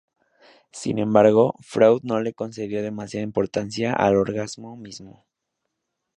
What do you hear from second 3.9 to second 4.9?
al orgasmo